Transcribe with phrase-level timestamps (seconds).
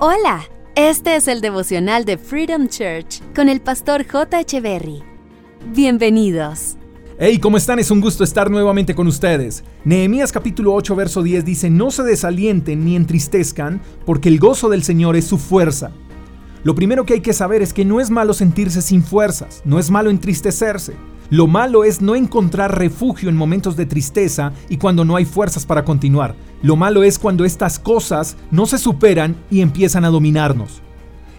[0.00, 0.44] Hola,
[0.76, 4.38] este es el devocional de Freedom Church con el pastor J.
[4.38, 5.02] Echeverry.
[5.74, 6.76] Bienvenidos.
[7.18, 7.80] Hey, ¿cómo están?
[7.80, 9.64] Es un gusto estar nuevamente con ustedes.
[9.84, 14.84] Nehemías capítulo 8, verso 10 dice, No se desalienten ni entristezcan, porque el gozo del
[14.84, 15.90] Señor es su fuerza.
[16.62, 19.80] Lo primero que hay que saber es que no es malo sentirse sin fuerzas, no
[19.80, 20.94] es malo entristecerse.
[21.30, 25.66] Lo malo es no encontrar refugio en momentos de tristeza y cuando no hay fuerzas
[25.66, 26.34] para continuar.
[26.62, 30.80] Lo malo es cuando estas cosas no se superan y empiezan a dominarnos.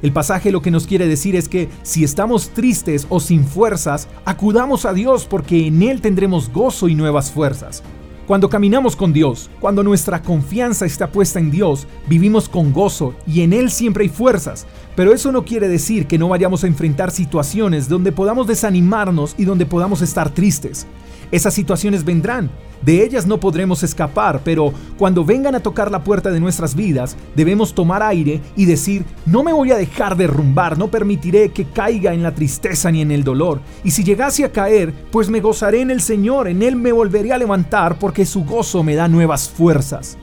[0.03, 4.07] El pasaje lo que nos quiere decir es que si estamos tristes o sin fuerzas,
[4.25, 7.81] acudamos a Dios porque en Él tendremos gozo y nuevas fuerzas.
[8.29, 13.41] Cuando caminamos con Dios, cuando nuestra confianza está puesta en Dios, vivimos con gozo y
[13.41, 14.67] en Él siempre hay fuerzas.
[14.95, 19.45] Pero eso no quiere decir que no vayamos a enfrentar situaciones donde podamos desanimarnos y
[19.45, 20.85] donde podamos estar tristes.
[21.31, 22.49] Esas situaciones vendrán,
[22.81, 27.17] de ellas no podremos escapar, pero cuando vengan a tocar la puerta de nuestras vidas,
[27.35, 32.13] debemos tomar aire y decir, no me voy a dejar derrumbar, no permitiré que caiga
[32.13, 33.59] en la tristeza ni en el dolor.
[33.83, 37.33] Y si llegase a caer, pues me gozaré en el Señor, en Él me volveré
[37.33, 40.17] a levantar, porque su gozo me da nuevas fuerzas.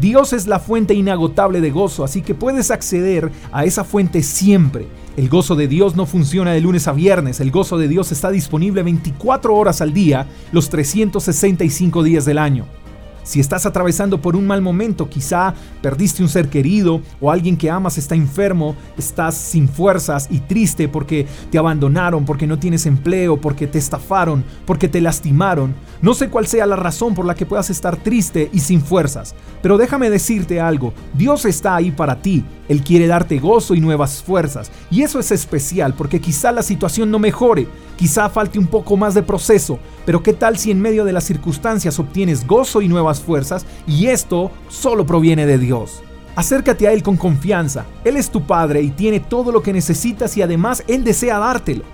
[0.00, 4.86] Dios es la fuente inagotable de gozo, así que puedes acceder a esa fuente siempre.
[5.16, 8.30] El gozo de Dios no funciona de lunes a viernes, el gozo de Dios está
[8.30, 12.81] disponible 24 horas al día, los 365 días del año.
[13.24, 17.70] Si estás atravesando por un mal momento, quizá perdiste un ser querido o alguien que
[17.70, 23.40] amas está enfermo, estás sin fuerzas y triste porque te abandonaron, porque no tienes empleo,
[23.40, 25.74] porque te estafaron, porque te lastimaron.
[26.00, 29.36] No sé cuál sea la razón por la que puedas estar triste y sin fuerzas,
[29.62, 32.44] pero déjame decirte algo, Dios está ahí para ti.
[32.68, 34.70] Él quiere darte gozo y nuevas fuerzas.
[34.90, 39.14] Y eso es especial porque quizá la situación no mejore, quizá falte un poco más
[39.14, 43.20] de proceso, pero ¿qué tal si en medio de las circunstancias obtienes gozo y nuevas
[43.20, 46.02] fuerzas y esto solo proviene de Dios?
[46.34, 47.84] Acércate a Él con confianza.
[48.04, 51.84] Él es tu Padre y tiene todo lo que necesitas y además Él desea dártelo.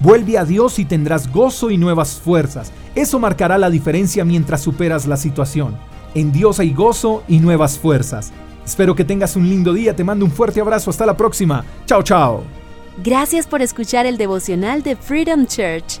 [0.00, 2.70] Vuelve a Dios y tendrás gozo y nuevas fuerzas.
[2.94, 5.76] Eso marcará la diferencia mientras superas la situación.
[6.14, 8.32] En Dios hay gozo y nuevas fuerzas.
[8.64, 11.64] Espero que tengas un lindo día, te mando un fuerte abrazo, hasta la próxima.
[11.86, 12.42] Chao, chao.
[13.02, 16.00] Gracias por escuchar el devocional de Freedom Church